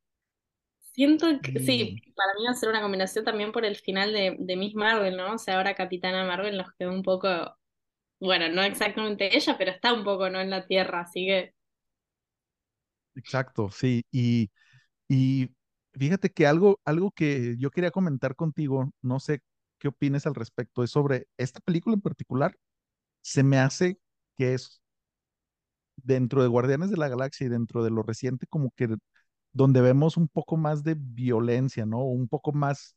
[0.94, 4.36] Siento que sí, para mí va a ser una combinación también por el final de,
[4.40, 5.34] de Miss Marvel, ¿no?
[5.36, 7.28] O sea, ahora Capitana Marvel nos quedó un poco
[8.20, 10.42] Bueno, no exactamente ella, pero está un poco, ¿no?
[10.42, 11.54] En la Tierra, así que
[13.20, 14.04] exacto, sí.
[14.12, 14.50] Y,
[15.08, 15.50] y
[15.94, 19.42] fíjate que algo, algo que yo quería comentar contigo, no sé
[19.80, 22.56] qué opines al respecto, es sobre esta película en particular.
[23.22, 24.00] Se me hace
[24.38, 24.82] que es
[25.98, 28.88] dentro de Guardianes de la Galaxia y dentro de lo reciente, como que
[29.52, 32.04] donde vemos un poco más de violencia, ¿no?
[32.04, 32.96] Un poco más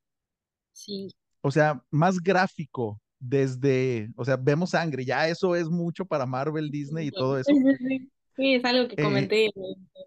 [0.73, 1.11] sí.
[1.41, 6.71] o sea, más gráfico desde, o sea, vemos sangre, ya eso es mucho para Marvel,
[6.71, 7.53] Disney y todo eso.
[8.37, 9.53] sí, es algo que Eh, comenté en,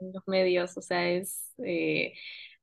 [0.01, 2.13] en los medios, o sea, es eh,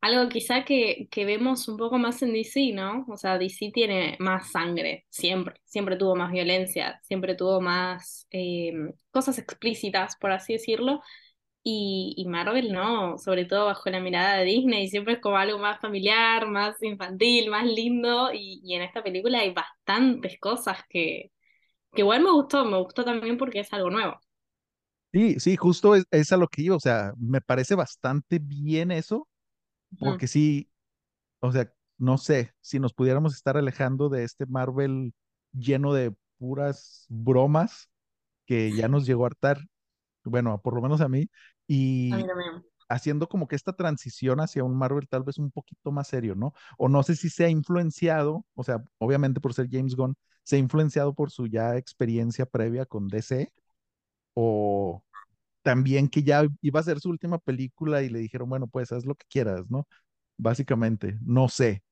[0.00, 3.04] algo quizá que, que vemos un poco más en DC, ¿no?
[3.08, 8.72] O sea, DC tiene más sangre, siempre, siempre tuvo más violencia, siempre tuvo más eh,
[9.10, 11.00] cosas explícitas, por así decirlo,
[11.64, 15.58] Y, y Marvel no, sobre todo bajo la mirada de Disney, siempre es como algo
[15.58, 21.32] más familiar, más infantil, más lindo, y, y en esta película hay bastantes cosas que,
[21.94, 24.20] que igual me gustó, me gustó también porque es algo nuevo.
[25.12, 28.90] Sí, sí, justo es, es a lo que iba, o sea, me parece bastante bien
[28.90, 29.28] eso,
[29.98, 30.70] porque sí,
[31.40, 35.14] o sea, no sé, si nos pudiéramos estar alejando de este Marvel
[35.52, 37.88] lleno de puras bromas
[38.46, 39.58] que ya nos llegó a hartar,
[40.24, 41.30] bueno, por lo menos a mí,
[41.66, 42.12] y
[42.88, 46.52] haciendo como que esta transición hacia un Marvel tal vez un poquito más serio, ¿no?
[46.78, 50.56] O no sé si se ha influenciado, o sea, obviamente por ser James Gunn, se
[50.56, 53.52] ha influenciado por su ya experiencia previa con DC,
[54.34, 55.04] o
[55.62, 59.06] también que ya iba a ser su última película y le dijeron, bueno, pues haz
[59.06, 59.88] lo que quieras, ¿no?
[60.38, 61.82] Básicamente, no sé,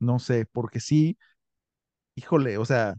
[0.00, 1.18] no sé, porque sí,
[2.16, 2.96] híjole, o sea,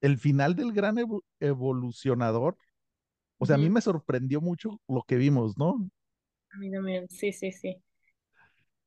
[0.00, 2.56] el final del gran evo- evolucionador,
[3.38, 5.90] o sea, a mí me sorprendió mucho lo que vimos, ¿no?
[6.54, 7.82] A mí también, sí, sí, sí.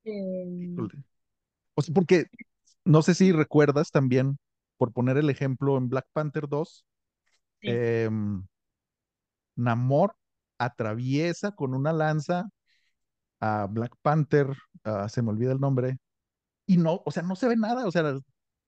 [0.06, 1.04] Eh, Híjole.
[1.75, 2.25] O sea, porque
[2.86, 4.39] no sé si recuerdas también,
[4.77, 6.86] por poner el ejemplo, en Black Panther 2,
[7.62, 7.82] sí.
[8.08, 8.45] em,
[9.56, 10.16] Namor
[10.58, 12.50] atraviesa con una lanza
[13.40, 15.98] a Black Panther, ah, se me olvida el nombre,
[16.66, 18.18] y no, o sea, no se ve nada, o sea,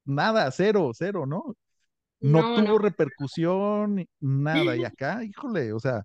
[0.05, 1.55] nada, cero, cero, ¿no?
[2.21, 2.65] No No, no.
[2.65, 4.75] tuvo repercusión, nada.
[4.75, 6.03] Y acá, híjole, o sea,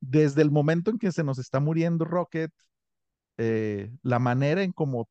[0.00, 2.50] desde el momento en que se nos está muriendo Rocket,
[3.38, 5.08] eh, la manera en cómo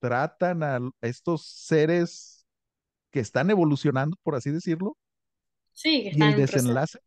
[0.00, 2.46] tratan a estos seres
[3.10, 4.96] que están evolucionando, por así decirlo,
[5.72, 6.98] Sí, que y el desenlace.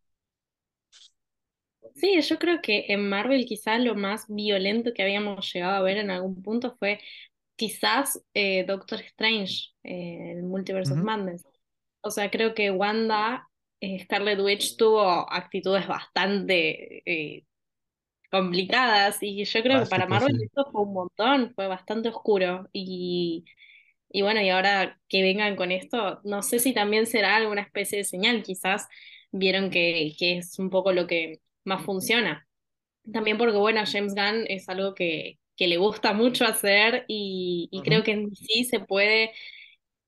[1.97, 5.97] Sí, yo creo que en Marvel quizás lo más violento que habíamos llegado a ver
[5.97, 6.99] en algún punto fue
[7.55, 11.43] quizás eh, Doctor Strange, eh, el Multiverse of Madness.
[12.01, 13.49] O sea, creo que Wanda,
[13.81, 17.45] eh, Scarlet Witch tuvo actitudes bastante eh,
[18.31, 20.45] complicadas y yo creo que para Marvel sí.
[20.45, 23.45] esto fue un montón, fue bastante oscuro y,
[24.09, 27.99] y bueno, y ahora que vengan con esto, no sé si también será alguna especie
[27.99, 28.87] de señal, quizás
[29.31, 32.47] vieron que, que es un poco lo que más funciona.
[33.13, 37.81] También porque, bueno, James Gunn es algo que, que le gusta mucho hacer y, y
[37.83, 39.31] creo que en sí se puede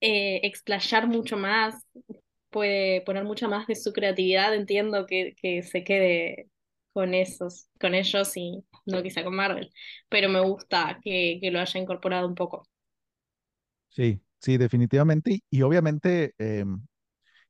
[0.02, 1.76] eh, explayar mucho más
[2.50, 6.50] puede poner mucha más de su creatividad, entiendo que, que se quede
[6.94, 9.72] con esos, con ellos y no quizá con Marvel,
[10.10, 12.64] pero me gusta que, que lo haya incorporado un poco.
[13.90, 15.40] Sí, sí, definitivamente.
[15.50, 16.82] Y, obviamente, em,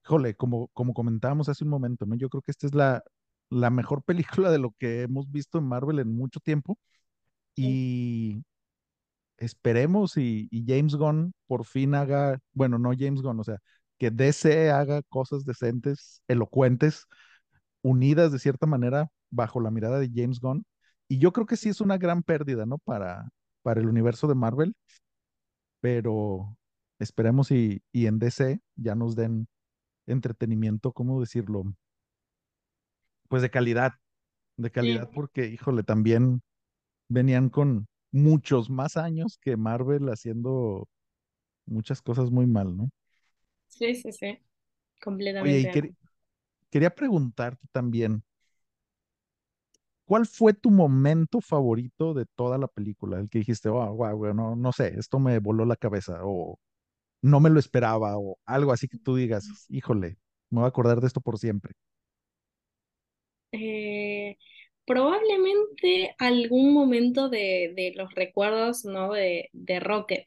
[0.06, 2.15] híjole, como, como comentábamos hace un momento, ¿no?
[2.17, 3.04] Yo creo que esta es la,
[3.49, 6.77] la mejor película de lo que hemos visto en Marvel en mucho tiempo.
[7.55, 8.43] Y
[9.38, 13.59] esperemos y, y James Gunn por fin haga, bueno, no James Gunn, o sea,
[13.97, 17.05] que DC haga cosas decentes, elocuentes,
[17.83, 20.65] unidas de cierta manera bajo la mirada de James Gunn.
[21.07, 22.77] Y yo creo que sí es una gran pérdida, ¿no?
[22.79, 23.29] Para,
[23.63, 24.75] para el universo de Marvel,
[25.81, 26.57] pero
[26.99, 29.47] esperemos y, y en DC ya nos den
[30.07, 31.65] entretenimiento, ¿cómo decirlo?
[33.30, 33.94] Pues de calidad,
[34.58, 36.42] de sí, calidad porque, híjole, también
[37.10, 40.88] venían con muchos más años que Marvel haciendo
[41.68, 42.89] muchas cosas muy mal, ¿no?
[43.68, 44.39] sí, sí, sí,
[45.39, 45.62] Oye, completamente.
[45.62, 46.10] y quer- acuerdo.
[46.72, 48.24] quería preguntarte también,
[50.06, 53.20] ¿cuál fue tu momento favorito de toda la película?
[53.20, 56.60] El que dijiste, oh, wow, no, no sé, esto me voló la cabeza, o
[57.24, 60.18] no me lo esperaba, o algo así que tú digas, híjole,
[60.52, 61.74] me voy a acordar de esto por siempre.
[63.51, 64.38] Eh,
[64.85, 69.13] probablemente algún momento de, de los recuerdos, ¿no?
[69.13, 70.25] de, de Rocket.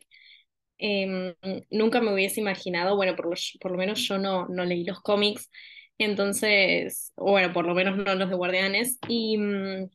[0.79, 1.35] Em,
[1.71, 5.01] nunca me hubiese imaginado, bueno, por lo, por lo menos yo no, no leí los
[5.03, 5.51] cómics,
[5.99, 9.91] entonces, bueno, por lo menos no los de Guardianes, y, mm,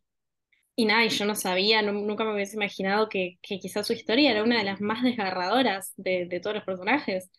[0.75, 3.93] y nada, y yo no sabía, nu- nunca me hubiese imaginado que, que quizás su
[3.93, 7.31] historia era una de las más desgarradoras de, de todos los personajes.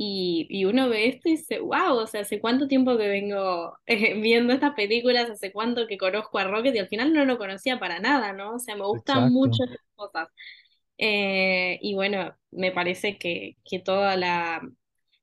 [0.00, 3.78] Y, y uno ve esto y dice, wow, o sea, hace cuánto tiempo que vengo
[3.86, 7.38] eh, viendo estas películas, hace cuánto que conozco a Rocket y al final no lo
[7.38, 8.54] conocía para nada, ¿no?
[8.56, 9.30] O sea, me gustan Exacto.
[9.32, 10.28] mucho estas cosas.
[10.98, 14.62] Eh, y bueno, me parece que, que toda la,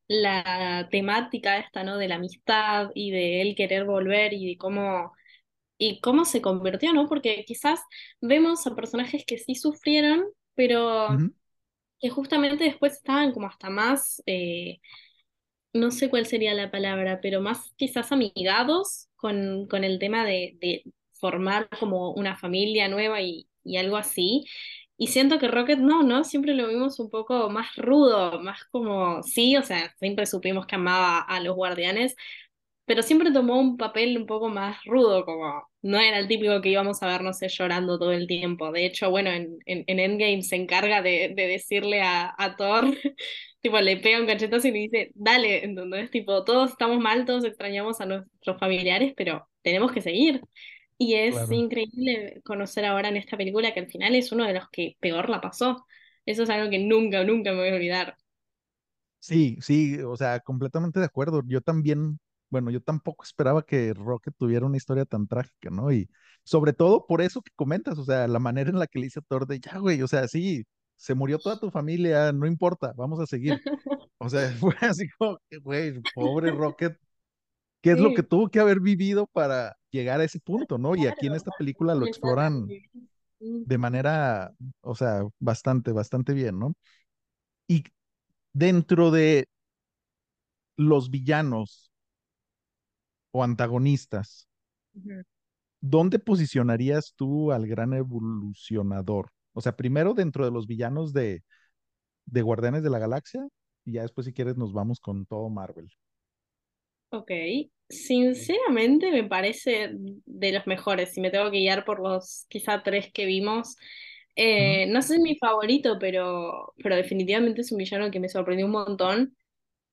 [0.08, 1.98] la temática esta, ¿no?
[1.98, 5.14] De la amistad y de él querer volver y de cómo,
[5.78, 7.08] y cómo se convirtió, ¿no?
[7.08, 7.82] Porque quizás
[8.22, 11.24] vemos a personajes que sí sufrieron, pero
[12.00, 14.80] que justamente después estaban como hasta más, eh,
[15.74, 20.58] no sé cuál sería la palabra, pero más quizás amigados con, con el tema de,
[20.62, 24.46] de formar como una familia nueva y, y algo así.
[24.98, 26.24] Y siento que Rocket no, ¿no?
[26.24, 30.76] Siempre lo vimos un poco más rudo, más como, sí, o sea, siempre supimos que
[30.76, 32.16] amaba a los guardianes,
[32.86, 36.70] pero siempre tomó un papel un poco más rudo, como no era el típico que
[36.70, 38.72] íbamos a ver, no sé, llorando todo el tiempo.
[38.72, 42.86] De hecho, bueno, en, en, en Endgame se encarga de, de decirle a, a Thor,
[43.62, 47.44] tipo, le pega un cachetazo y le dice, dale, entonces, tipo, todos estamos mal, todos
[47.46, 50.42] extrañamos a nuestros familiares, pero tenemos que seguir.
[50.98, 51.52] Y es claro.
[51.52, 55.30] increíble conocer ahora en esta película que al final es uno de los que peor
[55.30, 55.86] la pasó.
[56.26, 58.18] Eso es algo que nunca, nunca me voy a olvidar.
[59.20, 61.42] Sí, sí, o sea, completamente de acuerdo.
[61.48, 62.20] Yo también,
[62.50, 65.92] bueno, yo tampoco esperaba que Rocket tuviera una historia tan trágica, ¿no?
[65.92, 66.10] Y
[66.44, 69.20] sobre todo por eso que comentas, o sea, la manera en la que le dice
[69.20, 72.94] a Thor de, ya, güey, o sea, sí, se murió toda tu familia, no importa,
[72.96, 73.60] vamos a seguir.
[74.18, 76.98] O sea, fue así como güey, pobre Rocket,
[77.82, 80.96] ¿qué es lo que tuvo que haber vivido para llegar a ese punto, ¿no?
[80.96, 82.66] Y aquí en esta película lo exploran
[83.40, 86.74] de manera, o sea, bastante, bastante bien, ¿no?
[87.68, 87.84] Y
[88.54, 89.48] dentro de
[90.78, 91.85] los villanos
[93.36, 94.48] o antagonistas.
[95.82, 99.30] ¿dónde posicionarías tú al gran evolucionador?
[99.54, 101.44] O sea, primero dentro de los villanos de,
[102.26, 103.46] de Guardianes de la Galaxia
[103.84, 105.92] y ya después si quieres nos vamos con todo Marvel.
[107.10, 107.32] Ok,
[107.90, 113.12] sinceramente me parece de los mejores, si me tengo que guiar por los quizá tres
[113.14, 113.76] que vimos.
[114.38, 118.30] Eh, no sé si es mi favorito, pero, pero definitivamente es un villano que me
[118.30, 119.38] sorprendió un montón,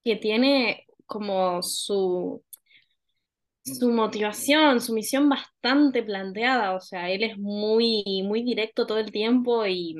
[0.03, 2.43] que tiene como su,
[3.63, 9.11] su motivación, su misión bastante planteada, o sea, él es muy, muy directo todo el
[9.11, 9.95] tiempo y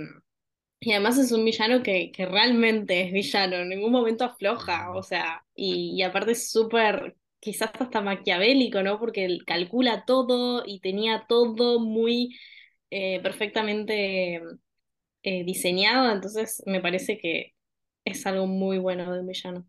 [0.82, 5.02] y además es un villano que, que realmente es villano, en ningún momento afloja, o
[5.04, 9.00] sea, y, y aparte es súper, quizás hasta maquiavélico, ¿no?
[9.00, 12.38] Porque él calcula todo y tenía todo muy
[12.92, 14.42] eh, perfectamente
[15.24, 17.54] eh, diseñado, entonces me parece que
[18.06, 19.68] es algo muy bueno de un villano.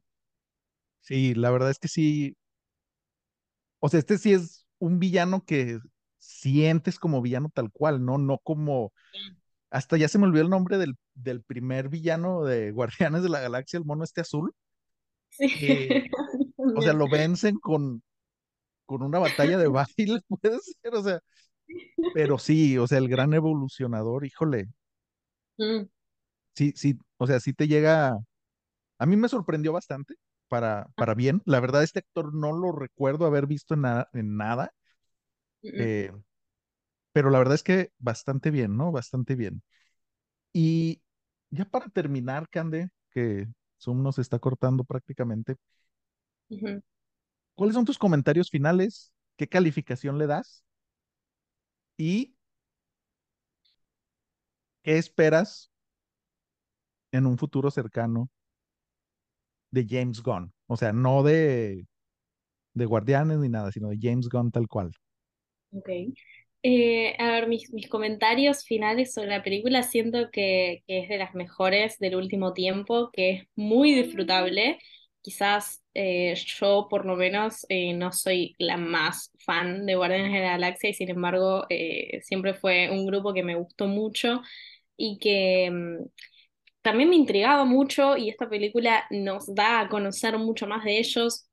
[1.01, 2.37] Sí, la verdad es que sí,
[3.85, 5.79] o sea, este sí es un villano que
[6.19, 8.19] sientes como villano tal cual, ¿no?
[8.19, 8.93] No como,
[9.71, 13.41] hasta ya se me olvidó el nombre del, del primer villano de Guardianes de la
[13.41, 14.53] Galaxia, el mono este azul,
[15.31, 16.11] Sí, que,
[16.77, 18.03] o sea, lo vencen con,
[18.87, 21.21] con una batalla de baile, puede ser, o sea,
[22.15, 24.69] pero sí, o sea, el gran evolucionador, híjole,
[25.59, 25.89] Mm,
[26.55, 28.17] sí, sí, o sea, sí te llega,
[28.99, 30.17] a mí me sorprendió bastante,
[30.49, 31.43] para, para bien.
[31.47, 34.73] La verdad, este actor no lo recuerdo haber visto en, na- en nada,
[35.77, 36.13] eh,
[37.13, 38.93] pero la verdad es que bastante bien, ¿no?
[38.93, 39.63] Bastante bien.
[40.55, 41.03] Y
[41.51, 43.49] ya para terminar, Cande, que
[43.81, 45.57] Zoom nos está cortando prácticamente,
[47.55, 49.13] ¿cuáles son tus comentarios finales?
[49.37, 50.65] ¿Qué calificación le das?
[51.99, 52.35] ¿Y
[54.83, 55.71] qué esperas
[57.13, 58.29] en un futuro cercano
[59.75, 60.53] de James Gunn?
[60.69, 61.87] O sea, no de,
[62.75, 64.93] de Guardianes ni nada, sino de James Gunn tal cual.
[65.73, 65.89] ok.
[66.67, 71.19] Eh, a ver, mis, mis comentarios finales sobre la película siento que, que es de
[71.19, 74.79] las mejores del último tiempo, que es muy disfrutable.
[75.21, 80.41] Quizás eh, yo por lo menos eh, no soy la más fan de Guardianes de
[80.41, 84.41] la Galaxia y sin embargo eh, siempre fue un grupo que me gustó mucho
[84.97, 86.05] y que mm,
[86.85, 91.49] también me intrigaba mucho y esta película nos da a conocer mucho más de ellos.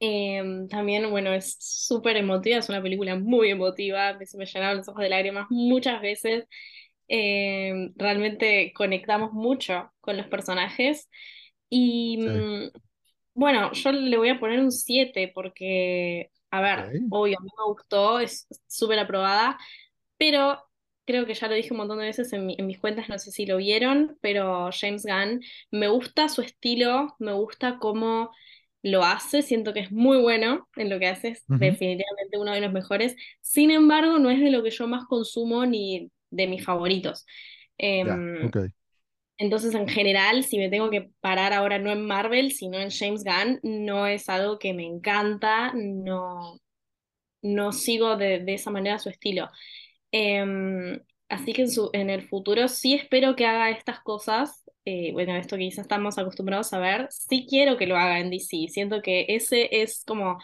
[0.00, 4.78] Eh, también, bueno, es súper emotiva, es una película muy emotiva, me- se me llenaron
[4.78, 6.46] los ojos de lágrimas muchas veces.
[7.08, 11.08] Eh, realmente conectamos mucho con los personajes
[11.70, 12.30] y Sí.
[12.30, 12.70] mm,
[13.34, 17.64] bueno, yo le voy a poner un 7 porque, a ver, obvio, a mí me
[17.72, 19.58] gustó, es súper aprobada,
[20.18, 20.62] pero
[21.12, 23.18] creo que ya lo dije un montón de veces en, mi- en mis cuentas, no
[23.18, 28.30] sé si lo vieron, pero James Gunn, me gusta su estilo, me gusta cómo
[28.82, 31.78] lo hace, siento que es muy bueno en lo que hace, es Ujú.
[31.78, 35.66] definitivamente uno de los mejores, sin embargo, no es de lo que yo más consumo
[35.66, 37.26] ni de mis favoritos.
[38.02, 38.72] Ya, Em, ok.
[39.38, 43.24] entonces, en general, si me tengo que parar ahora no en Marvel, sino en James
[43.24, 46.58] Gunn, no es algo que me encanta, no,
[47.42, 49.50] no sigo de, de esa manera su estilo.
[50.12, 51.00] Em,
[51.30, 54.64] así que en, su, en el futuro sí espero que haga estas cosas.
[54.86, 58.30] eh, bueno, esto que quizás estamos acostumbrados a ver, sí quiero que lo haga en
[58.30, 58.68] DC.
[58.70, 60.38] Siento que ese es como,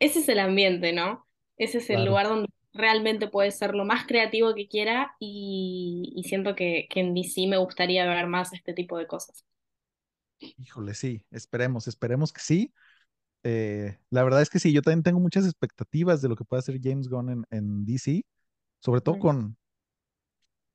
[0.00, 1.26] ese es el ambiente, ¿no?
[1.58, 2.06] Ese es el Claro.
[2.06, 7.00] lugar donde realmente puede ser lo más creativo que quiera y, y siento que, que
[7.00, 9.44] en DC me gustaría ver más este tipo de cosas.
[10.56, 12.74] Híjole, sí, esperemos, esperemos que sí.
[13.44, 16.60] Eh, la verdad es que sí, yo también tengo muchas expectativas de lo que puede
[16.60, 18.24] hacer James Gunn en, en DC,
[18.82, 19.56] sobre todo con,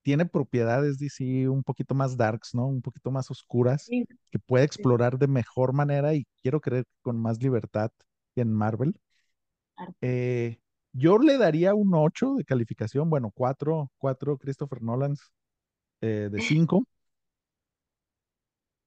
[0.01, 2.65] tiene propiedades DC un poquito más darks, ¿no?
[2.65, 7.01] Un poquito más oscuras, Sí, que puede explorar de mejor manera y quiero creer que
[7.01, 7.91] con más libertad
[8.33, 8.97] que en Marvel.
[9.99, 10.59] Eh,
[10.93, 15.31] yo le daría un 8 de calificación, bueno, 4 4 Christopher Nolans
[15.99, 16.37] eh, de
[16.69, 16.87] 5.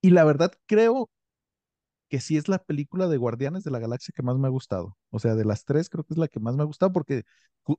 [0.00, 1.10] Y la verdad creo
[2.08, 4.96] que sí es la película de Guardianes de la Galaxia que más me ha gustado.
[5.10, 7.24] O sea, de las tres creo que es la que más me ha gustado porque,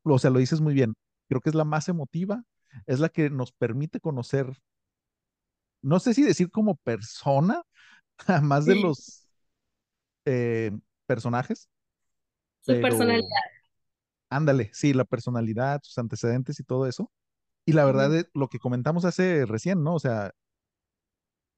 [0.04, 0.94] o sea, lo dices muy bien.
[1.32, 2.46] Creo que es la más emotiva,
[2.88, 4.62] es la que nos permite conocer,
[5.82, 7.64] no sé si decir como persona,
[8.28, 9.28] a más de los
[10.26, 10.72] eh,
[11.06, 11.70] personajes,
[12.62, 13.28] Su pero personalidad.
[14.30, 17.12] ándale, sí, la personalidad, sus antecedentes y todo eso.
[17.66, 19.96] Y la verdad es lo que comentamos hace recién, ¿no?
[19.96, 20.34] O sea,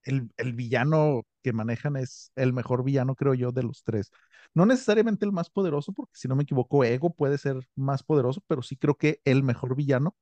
[0.05, 4.11] el, el villano que manejan es el mejor villano, creo yo, de los tres.
[4.53, 8.41] No necesariamente el más poderoso, porque si no me equivoco, Ego puede ser más poderoso,
[8.47, 10.15] pero sí creo que el mejor villano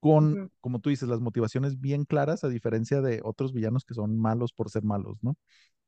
[0.00, 4.18] con, como tú dices, las motivaciones bien claras, a diferencia de otros villanos que son
[4.18, 5.36] malos por ser malos, ¿no?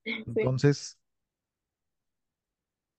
[0.34, 0.98] Sí, Entonces,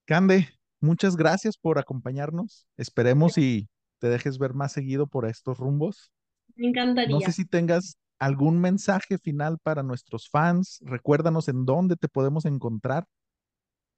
[0.05, 0.49] Cande,
[0.81, 2.67] muchas gracias por acompañarnos.
[2.77, 3.69] Esperemos y
[3.99, 6.11] te dejes ver más seguido por estos rumbos.
[6.55, 6.67] me
[7.05, 7.33] No sé encantaría.
[7.33, 10.79] si tengas algún mensaje final para nuestros fans.
[10.81, 13.05] Recuérdanos en dónde te podemos encontrar.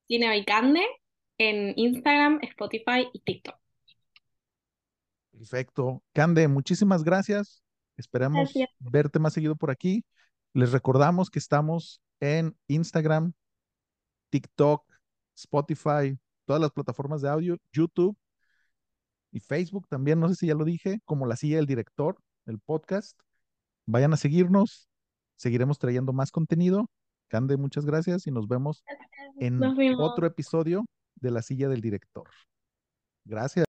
[0.06, 0.82] Tiene Baicande
[1.38, 3.56] en Instagram, Spotify y TikTok.
[5.30, 6.02] Perfecto.
[6.12, 7.62] Cande, muchísimas gracias.
[7.96, 8.70] Esperamos Gracias.
[8.78, 10.04] verte más seguido por aquí.
[10.54, 13.32] Les recordamos que estamos en Instagram,
[14.30, 14.84] TikTok,
[15.36, 18.16] Spotify, todas las plataformas de audio, YouTube
[19.30, 20.18] y Facebook también.
[20.18, 23.18] No sé si ya lo dije, como la silla del director, el podcast.
[23.86, 24.88] Vayan a seguirnos.
[25.36, 26.90] Seguiremos trayendo más contenido.
[27.28, 28.84] Cande, muchas gracias y nos vemos
[29.38, 30.84] en Nos otro episodio
[31.16, 32.28] de La Silla del Director.
[33.24, 33.65] Gracias.